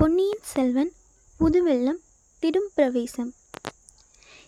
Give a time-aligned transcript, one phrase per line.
[0.00, 0.90] பொன்னியின் செல்வன்
[1.40, 1.98] புதுவெள்ளம்
[2.42, 3.32] திடும் பிரவேசம்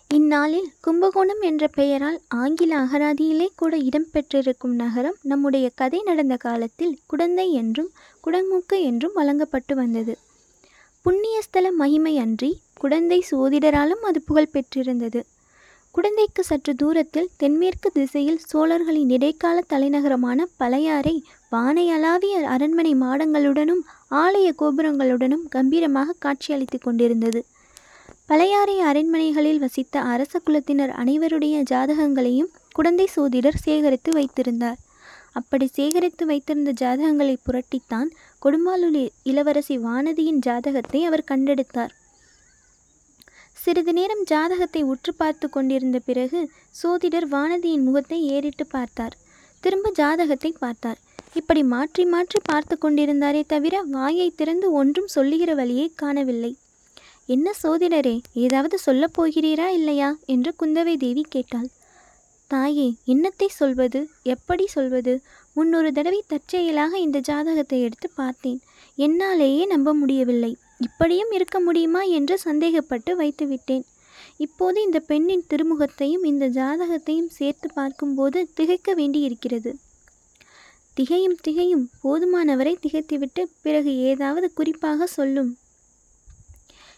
[0.07, 7.91] இந்நாளில் கும்பகோணம் என்ற பெயரால் ஆங்கில அகராதியிலே கூட இடம்பெற்றிருக்கும் நகரம் நம்முடைய கதை நடந்த காலத்தில் குடந்தை என்றும்
[8.23, 10.17] குடமுக்க என்றும் வழங்கப்பட்டு வந்தது.
[11.05, 15.25] புண்ணியஸ்தல மகிமை அன்றி குடந்தை சோதிடராலும் அது புகழ் பெற்றிருந்தது.
[15.95, 21.23] குடந்தைக்கு சற்று தூரத்தில் தென்மேற்கு திசையில் சோழர்களின் இடைக்கால தலைநகரமான பழையாறை
[21.53, 23.81] வானையளாவிய அரண்மனை மாடங்களுடனும்
[24.21, 27.41] ஆலய கோபுரங்களுடனும் கம்பீரமாக காட்சியளித்து கொண்டிருந்தது.
[28.25, 34.79] பழையாறை அரண்மனைகளில் வசித்த அரச குலத்தினர் அனைவருடைய ஜாதகங்களையும் குடந்தை சோதிடர் சேகரித்து வைத்திருந்தார்.
[35.39, 38.09] அப்படி சேகரித்து வைத்திருந்த ஜாதகங்களை புரட்டித்தான்
[38.45, 41.93] கொடும்பாலூர் இளவரசி வானதியின் ஜாதகத்தை அவர் கண்டெடுத்தார்.
[43.57, 46.39] சிறிது நேரம் ஜாதகத்தை உற்று பார்த்து கொண்டிருந்த பிறகு
[46.81, 49.15] சோதிடர் வானதியின் முகத்தை ஏறிட்டு பார்த்தார்.
[49.63, 50.99] திரும்ப ஜாதகத்தை பார்த்தார்.
[51.35, 56.55] இப்படி மாற்றி மாற்றி பார்த்து கொண்டிருந்தாரே தவிர வாயை திறந்து ஒன்றும் சொல்லுகிற வழியை காணவில்லை.
[57.25, 60.09] என்ன சோதிடரே ஏதாவது சொல்லப் போகிறீரா இல்லையா?
[60.25, 61.69] என்று குந்தவை தேவி கேட்டாள்.
[62.47, 64.09] தாயே என்னத்தை சொல்வது?
[64.23, 65.13] எப்படி சொல்வது?
[65.53, 68.59] முன்னொரு தடவை தற்செயலாக இந்த ஜாதகத்தை எடுத்து பார்த்தேன்.
[68.97, 70.57] என்னாலேயே நம்ப முடியவில்லை.
[70.77, 72.01] இப்படியும் இருக்க முடியுமா?
[72.01, 73.85] என்று சந்தேகப்பட்டு வைத்துவிட்டேன்
[74.37, 79.71] இப்போது இந்த பெண்ணின் திருமுகத்தையும் இந்த ஜாதகத்தையும் சேர்த்து பார்க்கும்போது திகைக்க வேண்டியிருக்கிறது.
[80.97, 85.51] திகையும் திகையும் போதுமானவரை திகைத்துவிட்டு பிறகு ஏதாவது குறிப்பாக சொல்லும்.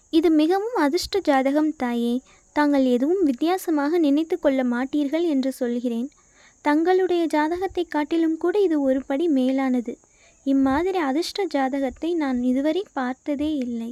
[0.10, 2.16] இது மிகவும் அதிர்ஷ்ட ஜாதகம் தாயே.
[2.54, 6.10] தாங்கள் எதுவும் வித்தியாசமாக நினைத்து கொள்ள மாட்டீர்கள் என்று சொல்கிறேன்.
[6.62, 9.94] தங்களுடைய ஜாதகத்தை காட்டிலும் கூட இது ஒரு படி மேலானது.
[10.46, 13.92] இம்மாதிரி அதிர்ஷ்ட ஜாதகத்தை நான் இதுவரை பார்த்ததே இல்லை.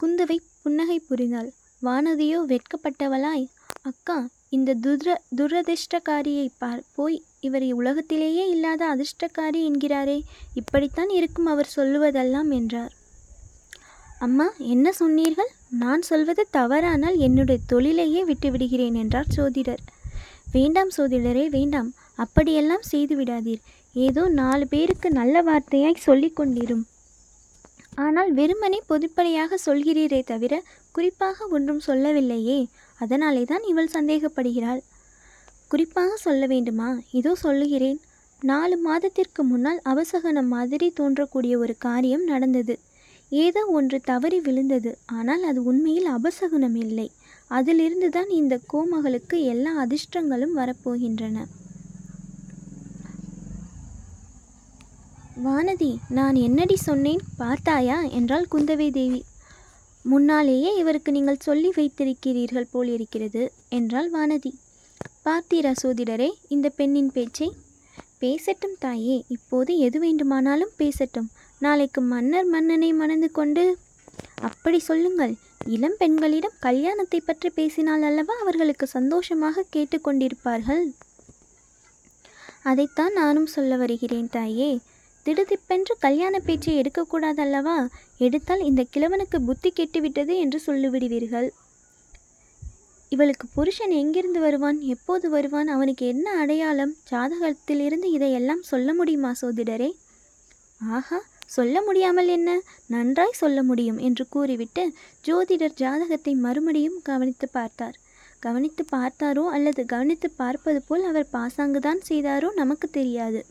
[0.00, 1.50] குந்தவை புன்னகை புரிந்தாள்.
[1.82, 3.46] வானதியோ வெட்கப்பட்டவளாய்
[3.82, 4.18] அக்கா
[4.56, 10.18] இந்த துர துரதிர்ஷ்டக்காரியை பார் போய் இவர் உலகத்திலேயே இல்லாத அதிர்ஷ்டக்காரி என்கிறாரே
[10.54, 12.92] இப்படித்தான் இருக்கும் அவர் சொல்லுவதெல்லாம் என்றார்.
[14.18, 15.50] அம்மா என்ன சொன்னீர்கள்?
[15.82, 19.82] நான் சொல்வது தவறானால் என்னுடைய தொழிலையே விட்டுவிடுகிறேன் என்றார் சோதிடர்.
[20.52, 21.90] வேண்டாம் சோதிடரே வேண்டாம்.
[22.14, 23.62] அப்படியெல்லாம் செய்து விடாதீர்.
[23.96, 26.84] ஏதோ நாலு பேருக்கு நல்ல வார்த்தையாய் சொல்லி கொண்டிரும்.
[27.94, 30.54] ஆனால் வெறுமனே பொதுப்படையாக சொல்கிறீரே தவிர
[30.92, 32.58] குறிப்பாக ஒன்றும் சொல்லவில்லையே.
[33.00, 34.80] அதனாலே தான் இவள் சந்தேகப்படுகிறாள்.
[35.70, 36.88] குறிப்பாக சொல்ல வேண்டுமா?
[37.10, 37.98] இதோ சொல்லுகிறேன்.
[38.42, 42.74] நாலு மாதத்திற்கு முன்னால் அவசகனம் மாதிரி தோன்றக்கூடிய ஒரு காரியம் நடந்தது.
[43.32, 44.90] ஏதோ ஒன்று தவறி விழுந்தது.
[45.06, 47.10] ஆனால் அது உண்மையில் அபசகுனம் இல்லை.
[47.50, 51.36] அதிலிருந்து தான் இந்த கோமகளுக்கு எல்லா அதிர்ஷ்டங்களும் வரப்போகின்றன.
[55.42, 57.20] வானதி நான் என்னடி சொன்னேன்?
[57.36, 57.98] பார்த்தாயா?
[58.10, 59.20] என்றால் குந்தவை தேவி.
[60.04, 64.52] முன்னாலேயே இவருக்கு நீங்கள் சொல்லி வைத்திருக்கிறீர்கள் போல் இருக்கிறது என்றாள் வானதி.
[65.28, 67.46] பார்த்தீரா சோதிடரே இந்த பெண்ணின் பேச்சை
[68.22, 69.16] பேசட்டும் தாயே.
[69.28, 71.26] இப்போது எது வேண்டுமானாலும் பேசட்டும்.
[71.64, 73.64] நாளைக்கு மன்னர் மன்னனை மணந்து கொண்டு
[74.48, 75.34] அப்படி சொல்லுங்கள்.
[75.74, 80.84] இளம் பெண்களிடம் கல்யாணத்தை பற்றி பேசினால் அல்லவா அவர்களுக்கு சந்தோஷமாக கேட்டுக்கொண்டிருப்பார்கள்
[82.70, 84.72] அதைத்தான் நானும் சொல்ல வருகிறேன் தாயே.
[85.26, 87.78] திடுதிப்பென்று கல்யாண பேச்சை எடுக்கக்கூடாதல்லவா?
[88.18, 91.48] எடுத்தால் இந்த கிழவனுக்கு புத்தி கெட்டுவிட்டது என்று சொல்லிவிடுவீர்கள்.
[93.08, 94.80] இவளுக்கு புருஷன் எங்கிருந்து வருவான்?
[94.80, 95.68] எப்போது வருவான்?
[95.68, 96.96] அவனுக்கு என்ன அடையாளம்?
[97.10, 99.90] ஜாதகத்திலிருந்து இதையெல்லாம் சொல்ல முடியுமா சோதிடரே?
[100.80, 102.60] ஆஹா சொல்ல முடியாமல் என்ன?
[102.86, 104.92] நன்றாய் சொல்ல முடியும் என்று கூறிவிட்டு
[105.28, 107.96] ஜோதிடர் ஜாதகத்தை மறுபடியும் கவனித்து பார்த்தார்.
[108.38, 113.46] கவனித்து பார்த்தாரோ அல்லது கவனித்து பார்ப்பது போல் அவர் பாசாங்குதான் செய்தாரோ நமக்கு தெரியாது.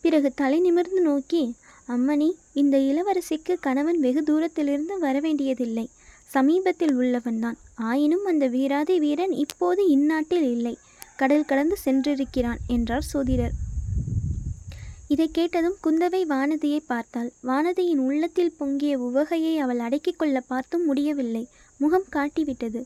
[0.00, 1.54] பிறகு தலை நிமிர்ந்து நோக்கி
[1.88, 5.86] அம்மணி இந்த இளவரசிக்கு கணவன் வெகு தூரத்திலிருந்து வரவேண்டியதில்லை.
[6.26, 7.56] சமீபத்தில் உள்ளவன்தான்.
[7.82, 10.78] ஆயினும் அந்த வீராதி வீரன் இப்போது இந்நாட்டில் இல்லை.
[11.16, 13.54] கடல் கடந்து சென்றிருக்கிறான் என்றார் சோதிடர்.
[15.08, 17.32] இதை கேட்டதும் குந்தவை வானதியை பார்த்தாள்.
[17.42, 21.48] வானதியின் உள்ளத்தில் பொங்கிய உவகையை அவள் அடக்கிக் கொள்ள பார்த்தும் முடியவில்லை.
[21.78, 22.82] முகம் காட்டிவிட்டது.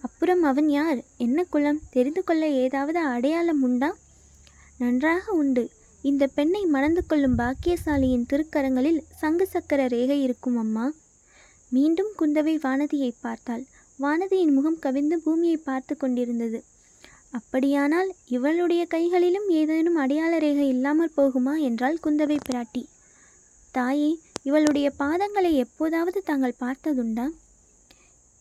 [0.00, 1.00] அப்புறம் அவன் யார்?
[1.16, 1.80] என்ன குலம்?
[1.90, 3.96] தெரிந்து கொள்ள ஏதாவது அடையாளம் உண்டா?
[4.78, 5.70] நன்றாக உண்டு.
[6.02, 10.92] இந்த பெண்ணை மணந்து கொள்ளும் பாக்கியசாலியின் திருக்கரங்களில் சங்கு சக்கர ரேகை இருக்கும் அம்மா.
[11.70, 13.64] மீண்டும் குந்தவை வானதியை பார்த்தாள்.
[14.02, 16.58] வானதியின் முகம் கவிந்து பூமியை பார்த்து கொண்டிருந்தது.
[17.30, 21.54] அப்படியானால் இவளுடைய கைகளிலும் ஏதேனும் அடையாள ரேகை இல்லாமல் போகுமா?
[21.60, 22.82] என்றாள் குந்தவை பிராட்டி.
[23.74, 24.10] தாயே
[24.42, 27.26] இவளுடைய பாதங்களை எப்போதாவது தாங்கள் பார்த்ததுண்டா?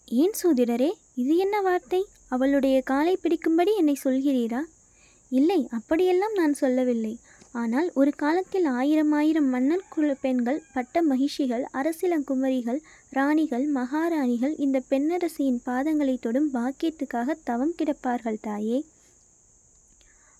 [0.08, 2.02] ஏன் சோதிடரே இது என்ன வார்த்தை?
[2.30, 4.62] அவளுடைய காலை பிடிக்கும்படி என்னை சொல்கிறீரா?
[5.32, 7.14] இல்லை அப்படியெல்லாம் நான் சொல்லவில்லை.
[7.52, 15.60] ஆனால் ஒரு காலத்தில் ஆயிரம் ஆயிரம் மன்னர் குல பெண்கள் பட்ட மகிழ்ச்சிகள் அரசிலங்குமரிகள் ராணிகள் மகாராணிகள் இந்த பெண்ணரசியின்
[15.66, 18.86] பாதங்களை தொடும் பாக்கியத்துக்காக தவம் கிடப்பார்கள் தாயே.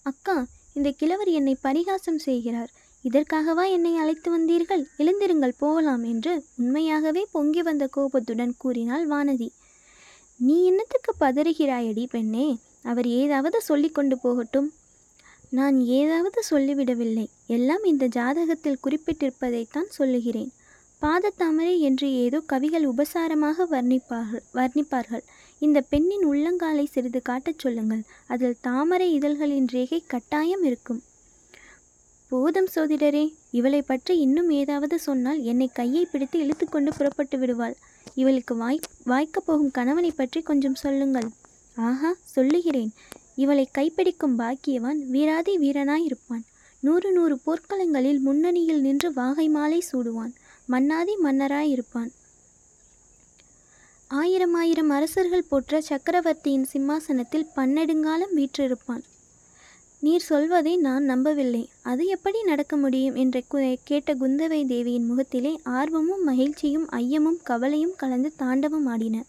[0.04, 2.70] அக்கா இந்த கிழவர் என்னை பரிகாசம் செய்கிறார்.
[3.04, 4.84] இதற்காகவா என்னை அழைத்து வந்தீர்கள்?
[4.98, 9.50] எழுந்திருங்கள் போகலாம் என்று உண்மையாகவே பொங்கி வந்த கோபத்துடன் கூறினாள் வானதி.
[10.38, 12.58] நீ என்னத்துக்கு பதறுகிறாயடி பெண்ணே?
[12.84, 14.74] அவர் ஏதாவது சொல்லிக் கொண்டு போகட்டும்.
[15.50, 17.28] நான் ஏதாவது சொல்லிவிடவில்லை.
[17.48, 20.52] எல்லாம் இந்த ஜாதகத்தில் குறிப்பிட்டிருப்பதைத்தான் சொல்லுகிறேன்.
[21.02, 25.24] பாதத்தாமரை என்று ஏதோ கவிகள் உபசாரமாக வர்ணிப்பார்கள் வர்ணிப்பார்கள்.
[25.60, 28.02] இந்த பெண்ணின் உள்ளங்காலை சிறிது காட்டச் சொல்லுங்கள்.
[28.28, 31.02] அதில் தாமரை இதழ்களின் ரேகை கட்டாயம் இருக்கும்.
[32.32, 37.76] போதும் சோதிடரே இவளை பற்றி இன்னும் ஏதாவது சொன்னால் என்னை கையை பிடித்து இழுத்துக்கொண்டு புறப்பட்டு விடுவாள்.
[38.16, 41.30] இவளுக்கு வாய் வாய்க்கப் போகும் கணவனை பற்றி கொஞ்சம் சொல்லுங்கள்.
[41.78, 42.92] ஆஹா சொல்லுகிறேன்.
[43.36, 46.44] இவளை கைப்பிடிக்கும் பாக்கியவான் வீராதி வீரனாயிருப்பான்.
[46.84, 50.34] நூறு நூறு போர்க்களங்களில் முன்னணியில் நின்று வாகை மாலை சூடுவான்.
[50.68, 52.10] மன்னாதி மன்னராயிருப்பான்
[54.08, 59.04] ஆயிரம் ஆயிரம் அரசர்கள் போற்ற சக்கரவர்த்தியின் சிம்மாசனத்தில் பன்னெடுங்காலம் வீற்றிருப்பான்.
[60.00, 61.70] நீர் சொல்வதை நான் நம்பவில்லை.
[61.82, 63.16] அது எப்படி நடக்க முடியும்?
[63.16, 63.44] என்று
[63.84, 69.26] கேட்ட குந்தவை தேவியின் முகத்திலே ஆர்வமும் மகிழ்ச்சியும் ஐயமும் கவலையும் கலந்து தாண்டவம் ஆடின.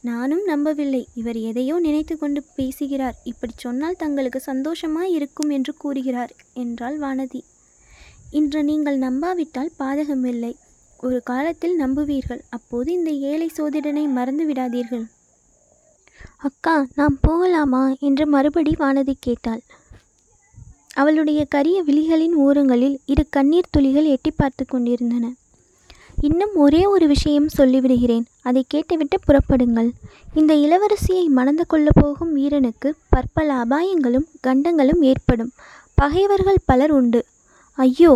[0.00, 1.06] நானும் நம்பவில்லை.
[1.14, 3.18] இவர் எதையோ நினைத்து கொண்டு பேசுகிறார்.
[3.24, 7.42] இப்படி சொன்னால் தங்களுக்கு சந்தோஷமாய் இருக்கும் என்று கூறுகிறார் என்றாள் வானதி.
[8.30, 10.54] இன்று நீங்கள் நம்பாவிட்டால் பாதகமில்லை
[11.00, 15.06] ஒரு காலத்தில் நம்புவீர்கள் அப்போது இந்த ஏழை சோதிடனை மறந்து விடாதீர்கள்.
[16.36, 17.94] அக்கா நாம் போகலாமா?
[18.00, 19.60] என்று மறுபடி வானதி கேட்டாள்.
[20.94, 25.32] அவளுடைய கரிய விழிகளின் ஓரங்களில் இரு கண்ணீர் துளிகள் எட்டி பார்த்து கொண்டிருந்தன.
[26.20, 28.24] இன்னும் ஒரே ஒரு விஷயம் சொல்லிவிடுகிறேன்.
[28.42, 29.90] அதை கேட்டுவிட்டு புறப்படுங்கள்.
[30.34, 35.52] இந்த இளவரசியை மணந்து கொள்ளப் போகும் வீரனுக்கு பற்பல அபாயங்களும் கண்டங்களும் ஏற்படும்.
[35.94, 37.24] பகைவர்கள் பலர் உண்டு.
[37.78, 38.12] ஐயோ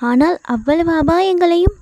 [0.00, 1.76] ஆனால் அவ்வளவு அபாயங்களையும்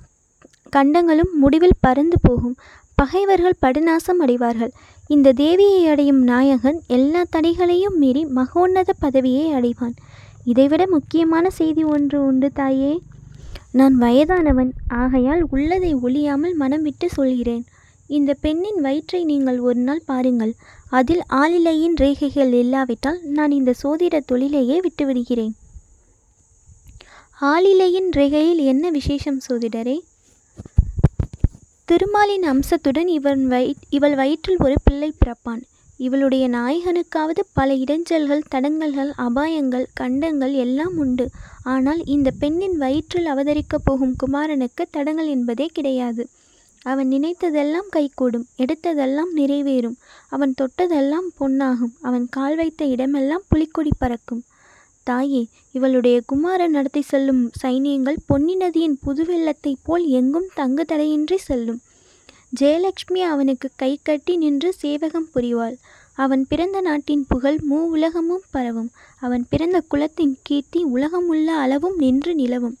[0.69, 2.55] கண்டங்களும் முடிவில் பறந்து போகும்.
[2.95, 4.71] பகைவர்கள் படுநாசம் அடைவார்கள்.
[5.07, 9.95] இந்த தேவியை அடையும் நாயகன் எல்லா தடைகளையும் மீறி மகோன்னத பதவியை அடைவான்.
[10.43, 12.93] இதைவிட முக்கியமான செய்தி ஒன்று உண்டு தாயே.
[13.71, 17.63] நான் வயதானவன் ஆகையால் உள்ளதை ஒழியாமல் மனம் விட்டு சொல்கிறேன்.
[18.07, 20.53] இந்த பெண்ணின் வயிற்றை நீங்கள் ஒரு நாள் பாருங்கள்.
[20.89, 25.53] அதில் ஆளிலையின் ரேகைகள் இல்லாவிட்டால் நான் இந்த சோதிட தொழிலையே விட்டுவிடுகிறேன்.
[27.41, 29.99] ஆளிலையின் ரிகையில் என்ன விசேஷம் சோதிடரே?
[31.85, 35.61] திருமாலின் அம்சத்துடன் இவன் வயி இவள் வயிற்றில் ஒரு பிள்ளை பிறப்பான்.
[35.97, 41.29] இவளுடைய நாயகனுக்காவது பல இடைஞ்சல்கள் தடங்கல்கள் அபாயங்கள் கண்டங்கள் எல்லாம் உண்டு.
[41.63, 46.29] ஆனால் இந்த பெண்ணின் வயிற்றில் அவதரிக்கப் போகும் குமாரனுக்கு தடங்கள் என்பதே கிடையாது.
[46.81, 49.97] அவன் நினைத்ததெல்லாம் கைகூடும் எடுத்ததெல்லாம் நிறைவேறும்.
[50.29, 51.93] அவன் தொட்டதெல்லாம் பொன்னாகும்.
[52.01, 54.43] அவன் கால் வைத்த இடமெல்லாம் புலிக்கொடி பறக்கும்.
[55.09, 55.41] தாயே
[55.77, 61.79] இவளுடைய குமாரன் நடத்தி செல்லும் சைனியங்கள் பொன்னி நதியின் புதுவெள்ளத்தைப் போல் எங்கும் தங்கு தடையின்றி செல்லும்.
[62.59, 65.75] ஜெயலட்சுமி அவனுக்கு கை கட்டி நின்று சேவகம் புரிவாள்.
[66.17, 68.91] அவன் பிறந்த நாட்டின் புகழ் மூ உலகமும் பரவும்.
[69.19, 72.77] அவன் பிறந்த குலத்தின் கீர்த்தி உலகமுள்ள அளவும் நின்று நிலவும்.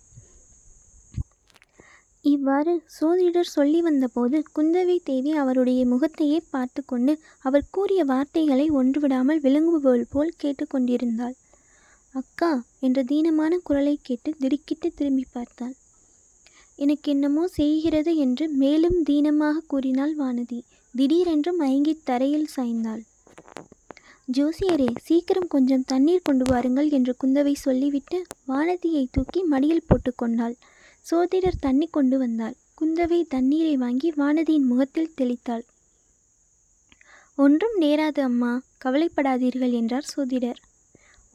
[2.31, 7.13] இவ்வாறு சோதிடர் சொல்லி வந்தபோது குந்தவை தேவி அவருடைய முகத்தையே பார்த்து கொண்டு
[7.47, 11.35] அவர் கூறிய வார்த்தைகளை ஒன்றுவிடாமல் விளங்குபவள் போல் கேட்டுக்கொண்டிருந்தாள்.
[12.15, 15.75] அக்கா என்ற தீனமான குரலை கேட்டு திடுக்கிட்டு திரும்பி பார்த்தாள்.
[16.75, 20.59] எனக்கு என்னமோ செய்கிறது என்று மேலும் தீனமாக கூறினாள் வானதி.
[20.93, 23.01] திடீரென்று மயங்கி தரையில் சாய்ந்தாள்.
[24.27, 28.17] ஜோசியரே சீக்கிரம் கொஞ்சம் தண்ணீர் கொண்டு வாருங்கள் என்று குந்தவை சொல்லிவிட்டு
[28.47, 30.55] வானதியை தூக்கி மடியில் போட்டுக்கொண்டாள்
[31.05, 35.63] சோதிடர் தண்ணி கொண்டு வந்தார் குந்தவை தண்ணீரை வாங்கி வானதியின் முகத்தில் தெளித்தாள்.
[37.37, 38.51] ஒன்றும் நேராது அம்மா.
[38.85, 40.59] கவலைப்படாதீர்கள் என்றார் சோதிடர்.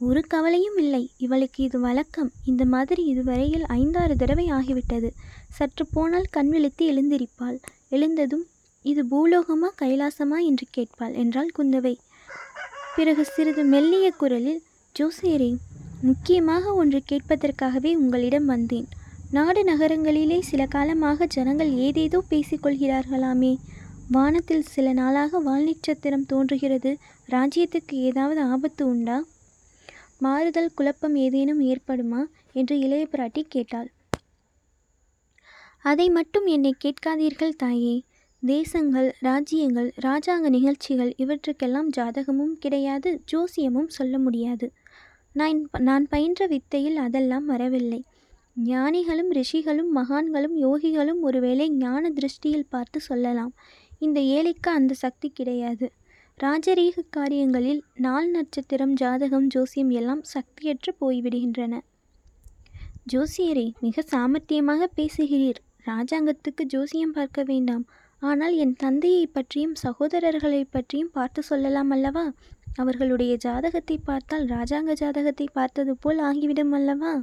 [0.01, 1.09] ஒரு கவலையும் இல்லை.
[1.17, 2.31] இவளுக்கு இது வழக்கம்.
[2.45, 5.09] இந்த மாதிரி இதுவரையில் ஐந்தாறு தடவை ஆகிவிட்டது.
[5.49, 7.57] சற்று போனால் கண் விழித்து எழுந்திருப்பாள்.
[7.89, 8.45] எழுந்ததும்
[8.85, 10.37] இது பூலோகமா கைலாசமா?
[10.45, 11.13] என்று கேட்பாள்.
[11.13, 11.95] என்றாள் குந்தவை.
[12.95, 14.61] பிறகு சிறிது மெல்லிய குரலில்
[14.95, 15.55] ஜோசியரே
[16.01, 18.87] முக்கியமாக ஒன்று கேட்பதற்காகவே உங்களிடம் வந்தேன்.
[19.31, 23.53] நாடு நகரங்களிலே சில காலமாக ஜனங்கள் ஏதேதோ பேசிக்கொள்கிறார்களாமே
[24.11, 26.97] வானத்தில் சில நாளாக வால் நட்சத்திரம் தோன்றுகிறது.
[27.29, 29.17] ராஜ்யத்துக்கு ஏதாவது ஆபத்து உண்டா?
[30.19, 32.25] மாறுதல் குழப்பம் ஏதேனும் ஏற்படுமா?
[32.53, 33.91] என்று இளைய பிராட்டி கேட்டாள்.
[35.81, 38.03] அதை மட்டும் என்னை கேட்காதீர்கள் தாயே.
[38.43, 44.71] தேசங்கள் ராஜ்யங்கள் ராஜாங்க நிகழ்ச்சிகள் இவற்றுக்கெல்லாம் ஜாதகமும் கிடையாது ஜோசியமும் சொல்ல முடியாது.
[45.33, 48.03] நான் நான் பயின்ற வித்தையில் அதெல்லாம் வரவில்லை.
[48.55, 53.53] ஞானிகளும் ரிஷிகளும் மகான்களும் யோகிகளும் ஒருவேளை ஞான திருஷ்டியில் பார்த்து சொல்லலாம்.
[53.99, 55.91] இந்த ஏழைக்கு அந்த சக்தி கிடையாது.
[56.39, 61.73] ராஜரீக காரியங்களில் நாள் நட்சத்திரம் ஜாதகம் ஜோசியம் எல்லாம் சக்தியற்று போய்விடுகின்றன.
[63.13, 65.59] ஜோசியரே மிக சாமர்த்தியமாக பேசுகிறீர்.
[65.85, 67.85] ராஜாங்கத்துக்கு ஜோசியம் பார்க்க வேண்டாம்.
[68.21, 72.25] ஆனால் என் தந்தையை பற்றியும் சகோதரர்களை பற்றியும் பார்த்து சொல்லலாம் அல்லவா?
[72.75, 77.13] அவர்களுடைய ஜாதகத்தை பார்த்தால் ராஜாங்க ஜாதகத்தை பார்த்தது போல் ஆகிவிடும் அல்லவா?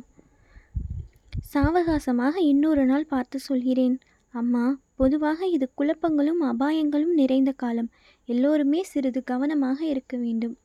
[1.55, 3.99] சாவகாசமாக இன்னொரு நாள் பார்த்து சொல்கிறேன்.
[4.33, 7.91] அம்மா பொதுவாக இது குழப்பங்களும் அபாயங்களும் நிறைந்த காலம்.
[8.25, 10.57] எல்லோருமே சிறிது கவனமாக இருக்க வேண்டும்.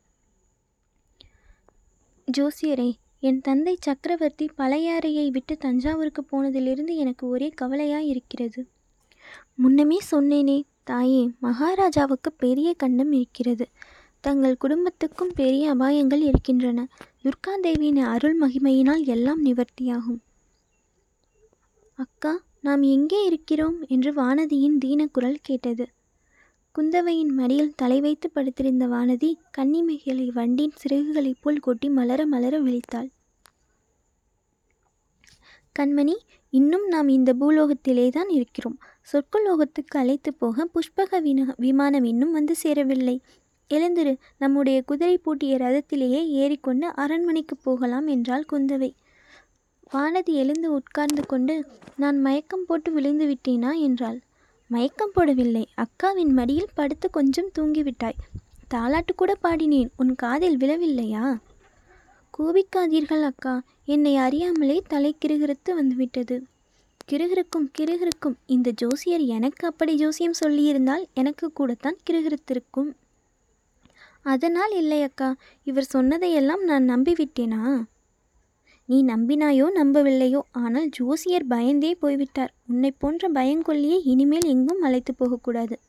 [2.37, 8.67] ஜோசியரே என் தந்தை சக்கரவர்த்தி பழையாறையை விட்டு தஞ்சாவூருக்கு போனதிலிருந்து எனக்கு ஒரே கவலையாக இருக்கிறது
[9.55, 13.65] முன்னமே சொன்னேனே தாயே மகாராஜாவுக்கு பெரிய கண்டம் இருக்கிறது.
[14.19, 16.87] தங்கள் குடும்பத்துக்கும் பெரிய அபாயங்கள் இருக்கின்றன.
[17.23, 20.19] துர்காதேவியின் அருள் மகிமையினால் எல்லாம் நிவர்த்தியாகும்.
[21.95, 22.33] அக்கா
[22.67, 23.75] நாம் எங்கே இருக்கிறோம்?
[23.87, 25.85] என்று வானதியின் தீனக்குரல் கேட்டது.
[26.75, 33.09] குந்தவையின் மடியில் தலை வைத்து படுத்திருந்த வானதி கன்னிமைகளை வண்டின் சிறகுகளைப் போல் கொட்டி மலர மலர விழித்தாள்.
[35.75, 36.15] கண்மணி
[36.53, 38.77] இன்னும் நாம் இந்த பூலோகத்திலே தான் இருக்கிறோம்.
[39.11, 43.17] சொர்க்கலோகத்துக்கு அழைத்து போக புஷ்பக வின விமானம் இன்னும் வந்து சேரவில்லை.
[43.71, 48.91] எழுந்திரு நம்முடைய குதிரை பூட்டிய ரதத்திலேயே ஏறிக்கொண்டு அரண்மனைக்கு போகலாம் என்றாள் குந்தவை.
[49.93, 51.65] வானதி எழுந்து உட்கார்ந்து கொண்டு
[51.97, 53.79] நான் மயக்கம் போட்டு விழுந்து விட்டேனா?
[53.79, 54.19] என்றாள்.
[54.67, 55.65] மயக்கம் போடவில்லை.
[55.75, 58.17] அக்காவின் மடியில் படுத்து கொஞ்சம் தூங்கிவிட்டாய்.
[58.73, 59.89] தாலாட்டு கூட பாடினேன்.
[59.97, 61.37] உன் காதில் விழவில்லையா?
[62.37, 63.61] கோபிக்காதீர்கள் அக்கா.
[63.85, 66.43] என்னை அறியாமலே தலை கிருகிருத்து வந்துவிட்டது.
[67.11, 68.35] கிருகிருக்கும் கிருகிருக்கும்.
[68.45, 72.93] இந்த ஜோசியர் எனக்கு அப்படி ஜோசியம் சொல்லியிருந்தால் எனக்கு கூடத்தான் கிருகிருத்திருக்கும்.
[74.21, 75.35] அதனால் இல்லை அக்கா.
[75.63, 77.83] இவர் சொன்னதையெல்லாம் நான் நம்பிவிட்டேனா?
[78.89, 82.51] நீ நம்பினாயோ நம்பவில்லையோ ஆனால் ஜோசியர் பயந்தே போய்விட்டார்.
[82.67, 85.79] உன்னை போன்ற பயங்கொல்லியை இனிமேல் எங்கும் அழைத்து போகக்கூடாது.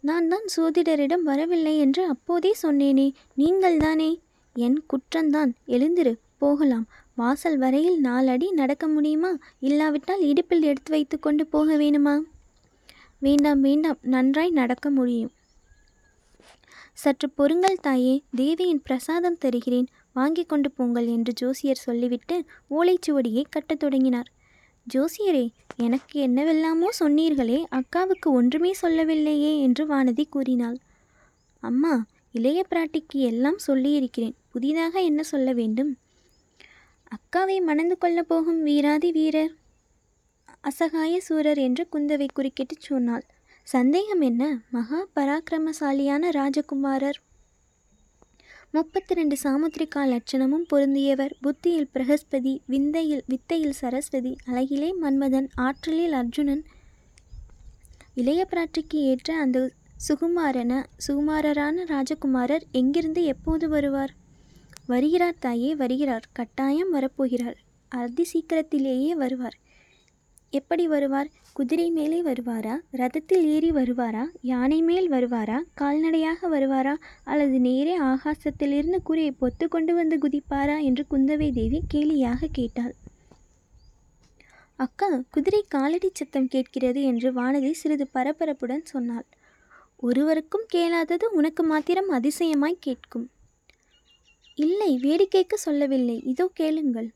[0.00, 4.10] நான் தான் சோதிடரிடம் வரவில்லை என்று அப்போதே சொன்னேனே நீங்கள்தானே
[4.56, 5.52] என் குற்றந்தான்.
[5.66, 6.86] எழுந்திரு போகலாம்.
[7.14, 9.32] வாசல் வரையில் நாலடி நடக்க முடியுமா?
[9.60, 12.14] இல்லாவிட்டால் இடுப்பில் எடுத்து வைத்து கொண்டு போக வேணுமா?
[13.18, 13.98] வேண்டாம் வேண்டாம்.
[14.00, 15.32] நன்றாய் நடக்க முடியும்.
[16.92, 18.22] சற்று பொறுங்கள் தாயே.
[18.36, 19.88] தேவியின் பிரசாதம் தருகிறேன்.
[20.12, 24.28] வாங்கி கொண்டு போங்கள் என்று ஜோசியர் சொல்லிவிட்டு ஓலைச்சுவடியை கட்டத் தொடங்கினார்.
[24.94, 30.78] ஜோசியரே எனக்கு என்னவெல்லாமோ சொன்னீர்களே அக்காவுக்கு ஒன்றுமே சொல்லவில்லையே என்று வானதி கூறினாள்.
[31.62, 34.34] அம்மா இளைய பிராட்டிக்கு எல்லாம் சொல்லியிருக்கிறேன்.
[34.48, 35.98] புதிதாக என்ன சொல்ல வேண்டும்?
[37.10, 39.54] அக்காவை மணந்து கொள்ளப் போகும் வீராதி வீரர்
[40.60, 43.24] அசகாய சூரர் என்று குந்தவை குறுக்கிட்டு சொன்னாள்.
[43.62, 44.58] சந்தேகம் என்ன?
[44.70, 47.20] மகா பராக்கிரமசாலியான ராஜகுமாரர்
[48.72, 51.30] முப்பத்தி ரெண்டு சாமுத்திரிகா லட்சணமும் பொருந்தியவர்.
[51.40, 56.64] புத்தியில் பிரகஸ்பதி விந்தையில் வித்தையில் சரஸ்வதி அழகிலே மன்மதன் ஆற்றலில் அர்ஜுனன்.
[58.14, 59.70] இளைய பிராட்டிக்கு ஏற்ற அந்த
[60.08, 64.14] சுகுமாரன சுகுமாரரான ராஜகுமாரர் எங்கிருந்து எப்போது வருவார்?
[64.86, 66.28] வருகிறார் தாயே வருகிறார்.
[66.32, 67.54] கட்டாயம் வரப்போகிறார்.
[67.88, 69.58] அதி சீக்கிரத்திலேயே வருவார்.
[70.50, 71.30] எப்படி வருவார்?
[71.52, 72.78] குதிரை மேலே வருவாரா?
[72.92, 74.24] ரதத்தில் ஏறி வருவாரா?
[74.40, 75.60] யானை மேல் வருவாரா?
[75.74, 76.96] கால்நடையாக வருவாரா?
[77.24, 80.82] அல்லது நேரே ஆகாசத்திலிருந்து கூரையை பொத்து கொண்டு வந்து குதிப்பாரா?
[80.82, 82.94] என்று குந்தவை தேவி கேலியாக கேட்டாள்.
[84.76, 89.26] அக்கா குதிரை காலடி சத்தம் கேட்கிறது என்று வானதி சிறிது பரபரப்புடன் சொன்னாள்.
[89.96, 93.30] ஒருவருக்கும் கேளாதது உனக்கு மாத்திரம் அதிசயமாய் கேட்கும்.
[94.54, 96.22] இல்லை வேடிக்கைக்கு சொல்லவில்லை.
[96.24, 97.10] இதோ கேளுங்கள்.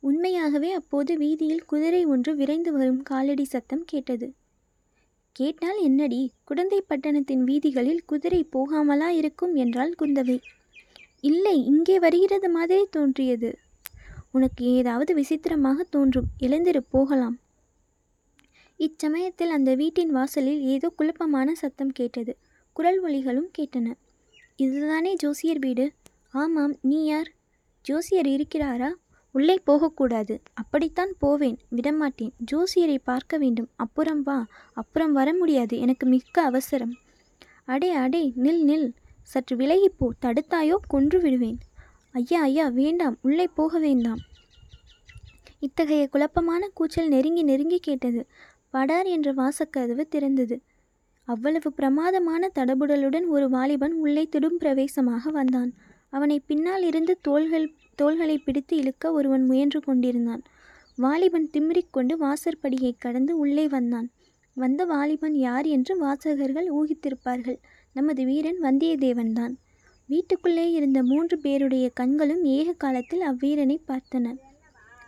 [0.00, 4.32] உண்மையாகவே அப்போது வீதியில் குதிரை ஒன்று விரைந்து வரும் காலடி சத்தம் கேட்டது.
[5.32, 6.32] கேட்டால் என்னடி?
[6.44, 10.38] குடந்தை பட்டணத்தின் வீதிகளில் குதிரை போகாமலா இருக்கும் என்றாள் குந்தவை.
[11.20, 13.58] இல்லை இங்கே வருகிறது மாதிரி தோன்றியது.
[14.32, 16.28] உனக்கு ஏதாவது விசித்திரமாக தோன்றும்.
[16.40, 17.36] எழுந்திரு போகலாம்.
[18.76, 22.36] இச்சமயத்தில் அந்த வீட்டின் வாசலில் ஏதோ குழப்பமான சத்தம் கேட்டது.
[22.72, 23.92] குரல் ஒலிகளும் கேட்டன.
[24.56, 25.92] இதுதானே ஜோசியர் வீடு?
[26.30, 27.30] ஆமாம் நீ யார்?
[27.84, 28.90] ஜோசியர் இருக்கிறாரா?
[29.38, 30.34] உள்ளே போகக்கூடாது.
[30.54, 32.32] அப்படித்தான் போவேன் விடமாட்டேன்.
[32.52, 33.68] ஜோசியரை பார்க்க வேண்டும்.
[33.76, 34.38] அப்புறம் வா.
[34.72, 35.78] அப்புறம் வர முடியாது.
[35.78, 36.94] எனக்கு மிக்க அவசரம்.
[37.64, 38.88] அடே அடே நில் நில்.
[39.22, 40.08] சற்று விலகிப்போ.
[40.22, 40.74] தடுத்தாயோ?
[40.88, 41.58] கொன்று விடுவேன்.
[42.12, 43.16] ஐயா ஐயா வேண்டாம்.
[43.22, 44.18] உள்ளே போக வேண்டாம்.
[45.60, 48.26] இத்தகைய குழப்பமான கூச்சல் நெருங்கி நெருங்கி கேட்டது.
[48.70, 50.56] படார் என்ற வாசக்கதவு திறந்தது.
[51.24, 55.72] அவ்வளவு பிரமாதமான தடபுடலுடன் ஒரு வாலிபன் உள்ளே திடும் பிரவேசமாக வந்தான்.
[56.08, 60.42] அவனை பின்னால் இருந்து தோள்கள் தோள்களை பிடித்து இழுக்க ஒருவன் முயன்று கொண்டிருந்தான்.
[60.96, 64.08] வாலிபன் திமிரிக்கொண்டு வாசற்படியை கடந்து உள்ளே வந்தான்.
[64.54, 67.58] வந்த வாலிபன் யார் என்று வாசகர்கள் ஊகித்திருப்பார்கள்.
[67.92, 69.54] நமது வீரன் வந்தியத்தேவன்தான்.
[70.06, 74.34] வீட்டுக்குள்ளே இருந்த மூன்று பேருடைய கண்களும் ஏக காலத்தில் அவ்வீரனை பார்த்தன.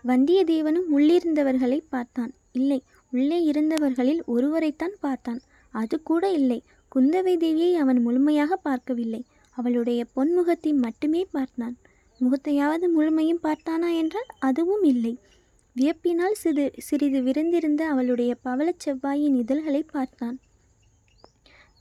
[0.06, 2.32] வந்தியத்தேவனும் உள்ளிருந்தவர்களை பார்த்தான்.
[2.52, 5.40] இல்லை உள்ளே இருந்தவர்களில் ஒருவரைத்தான் பார்த்தான்.
[5.70, 6.62] அது கூட இல்லை.
[6.94, 9.24] குந்தவை தேவியை அவன் முழுமையாக பார்க்கவில்லை.
[9.50, 11.76] அவளுடைய பொன்முகத்தை மட்டுமே பார்த்தான்.
[12.20, 15.18] முகத்தையாவது முழுமையும் பார்த்தானா என்றால் அதுவும் இல்லை.
[15.76, 20.38] வியப்பினால் சிறு சிறிது விரைந்திருந்த அவளுடைய பவளச் செவ்வாயின் இதழ்களை பார்த்தான்.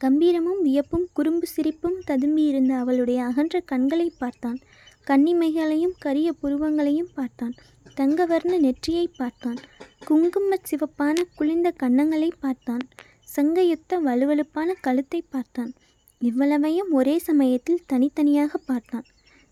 [0.02, 4.60] கம்பீரமும் வியப்பும் குறும்பு சிரிப்பும் ததும்பியிருந்த அவளுடைய அகன்ற கண்களை பார்த்தான்.
[5.08, 7.56] கன்னிமைகளையும் கரிய புருவங்களையும் பார்த்தான்.
[7.98, 9.60] தங்கவர்ண நெற்றியை பார்த்தான்.
[10.06, 12.88] குங்கும சிவப்பான குளிர்ந்த கன்னங்களை பார்த்தான்.
[13.36, 15.74] சங்கயுத்த வலுவழுப்பான கழுத்தை பார்த்தான்.
[16.22, 19.06] இவ்வளவையும் ஒரே சமயத்தில் தனித்தனியாக பார்த்தான்.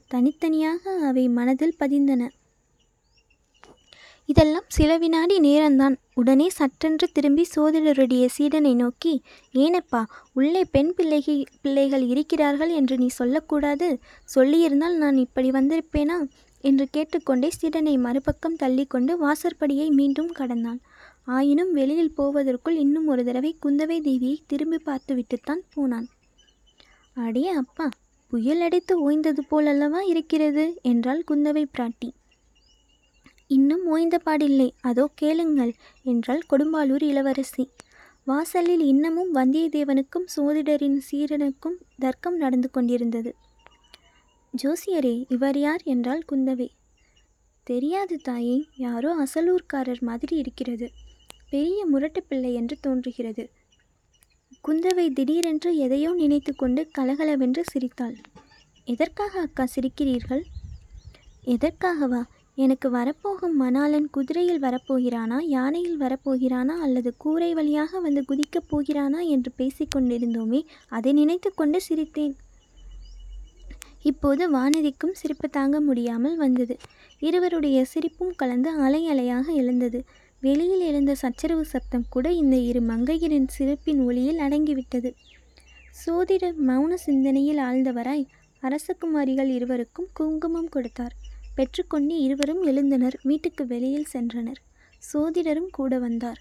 [0.08, 2.28] தனித்தனியாக அவை மனதில் பதிந்தன.
[4.26, 5.96] இதெல்லாம் சில வினாடி நேரம்தான்.
[6.14, 9.22] உடனே சற்றென்று திரும்பி சோதிடருடைய சீடனை நோக்கி
[9.54, 10.02] ஏனப்பா
[10.34, 14.00] உள்ளே பெண் பிள்ளைகி பிள்ளைகள் இருக்கிறார்கள் என்று நீ சொல்லக்கூடாது.
[14.36, 16.18] சொல்லியிருந்தால் நான் இப்படி வந்திருப்பேனா?
[16.64, 20.80] என்று கேட்டுக்கொண்டே சீடனை மறுபக்கம் தள்ளிக்கொண்டு வாசற்படியை மீண்டும் கடந்தான்.
[21.26, 26.08] ஆயினும் வெளியில் போவதற்குள் இன்னும் ஒரு தடவை குந்தவை தேவியை திரும்பி பார்த்துவிட்டுத்தான் போனான்.
[27.18, 27.90] அடே அப்பா
[28.32, 30.80] புயல் அடித்து ஓய்ந்தது போலல்லவா இருக்கிறது?
[30.82, 32.10] என்றாள் குந்தவை பிராட்டி.
[33.48, 37.72] இன்னும் ஓய்ந்த பாடில்லை அதோ கேளுங்கள் என்றாள் கொடும்பாலூர் இளவரசி.
[38.24, 43.32] வாசலில் இன்னமும் வந்தியத்தேவனுக்கும் சோதிடரின் சீரனுக்கும் தர்க்கம் நடந்து கொண்டிருந்தது.
[44.64, 45.82] ஜோசியரே இவர் யார்?
[45.86, 46.70] என்றாள் குந்தவை.
[47.64, 50.88] தெரியாது தாயே யாரோ அசலூர்காரர் மாதிரி இருக்கிறது.
[51.50, 53.44] பெரிய முரட்டு பிள்ளை என்று தோன்றுகிறது.
[54.68, 58.16] குந்தவை திடீரென்று எதையோ நினைத்து கொண்டு கலகலவென்று சிரித்தாள்.
[58.86, 60.44] எதற்காக அக்கா சிரிக்கிறீர்கள்?
[61.46, 62.24] எதற்காகவா?
[62.56, 70.62] எனக்கு வரப்போகும் மணாளன் குதிரையில் வரப்போகிறானா யானையில் வரப்போகிறானா அல்லது கூரை வழியாக வந்து குதிக்கப் போகிறானா என்று பேசிக்கொண்டிருந்தோமே
[70.90, 72.36] அதை நினைத்து கொண்டு சிரித்தேன்.
[74.02, 76.78] இப்போது வானதிக்கும் சிரிப்பு தாங்க முடியாமல் வந்தது.
[77.20, 80.06] இருவருடைய சிரிப்பும் கலந்து அலை அலையாக எழுந்தது.
[80.44, 85.14] வெளியில் எழுந்த சச்சரவு சப்தம் கூட இந்த இரு மங்கையரின் சிரிப்பின் ஒளியில் அடங்கிவிட்டது.
[85.92, 88.26] சோதிடர் மௌன சிந்தனையில் ஆழ்ந்தவராய்
[88.64, 91.16] அரசகுமாரிகள் இருவருக்கும் குங்குமம் கொடுத்தார்.
[91.56, 93.18] பெற்றுக்கொண்டு இருவரும் எழுந்தனர்.
[93.24, 94.60] வீட்டுக்கு வெளியில் சென்றனர்.
[95.14, 96.40] சோதிடரும் கூட வந்தார்.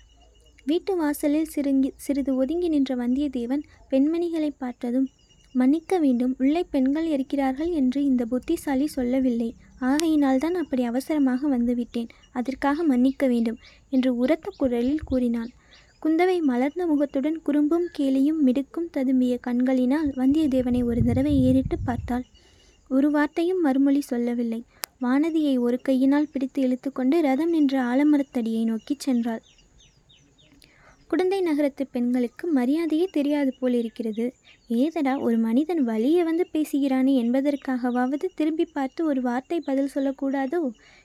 [0.64, 5.08] வீட்டு வாசலில் சிறுங்கி சிறிது ஒதுங்கி நின்ற வந்தியத்தேவன் பெண்மணிகளை பார்த்ததும்
[5.52, 6.34] மன்னிக்க வேண்டும்.
[6.38, 9.54] உள்ளே பெண்கள் இருக்கிறார்கள் என்று இந்த புத்திசாலி சொல்லவில்லை.
[9.80, 12.08] ஆகையினால் தான் அப்படி அவசரமாக வந்துவிட்டேன்.
[12.32, 15.50] அதற்காக மன்னிக்க வேண்டும் என்று உரத்த குரலில் கூறினான்.
[16.02, 22.24] குந்தவை மலர்ந்த முகத்துடன் குறும்பும் கேலியும் மிடுக்கும் ததும்பிய கண்களினால் வந்தியத்தேவனை ஒரு தடவை ஏறிட்டு பார்த்தாள்.
[22.88, 24.64] ஒரு வார்த்தையும் மறுமொழி சொல்லவில்லை.
[25.00, 29.42] வானதியை ஒரு கையினால் பிடித்து இழுத்துக்கொண்டு ரதம் நின்ற ஆலமரத்தடியை நோக்கிச் சென்றாள்.
[31.10, 34.24] குடந்தை நகரத்து பெண்களுக்கு மரியாதையே தெரியாது போல் இருக்கிறது.
[34.68, 40.60] ஏதடா ஒரு மனிதன் வழியே வந்து பேசுகிறானே என்பதற்காகவாவது திரும்பி பார்த்து ஒரு வார்த்தை பதில் சொல்லக்கூடாதோ?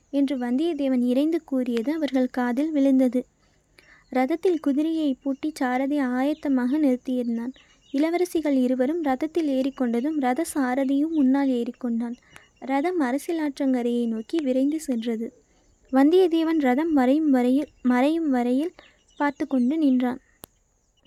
[0.10, 3.26] என்று வந்தியத்தேவன் இறைந்து கூறியது அவர்கள் காதில் விழுந்தது.
[4.12, 7.54] ரதத்தில் குதிரையை பூட்டி சாரதி ஆயத்தமாக நிறுத்தியிருந்தான்.
[7.94, 12.16] இளவரசிகள் இருவரும் ரதத்தில் ஏறிக்கொண்டதும் ரத சாரதியும் முன்னால் ஏறிக்கொண்டான்.
[12.60, 15.28] ரதம் அரசியலாற்றங்கரையை நோக்கி விரைந்து சென்றது.
[15.92, 18.74] வந்தியத்தேவன் ரதம் மறையும் வரையில் மறையும் வரையில்
[19.22, 20.20] பார்த்து கொண்டு நின்றான்.